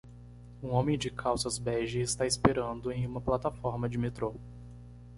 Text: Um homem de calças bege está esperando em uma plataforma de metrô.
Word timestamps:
Um 0.63 0.69
homem 0.71 0.97
de 0.97 1.11
calças 1.11 1.59
bege 1.59 1.99
está 1.99 2.25
esperando 2.25 2.91
em 2.91 3.05
uma 3.05 3.21
plataforma 3.21 3.87
de 3.87 3.99
metrô. 3.99 4.33